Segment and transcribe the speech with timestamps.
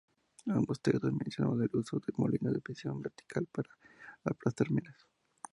[0.47, 3.69] Ambos textos mencionaban el uso de molinos de pisón vertical para
[4.23, 5.07] aplastar menas.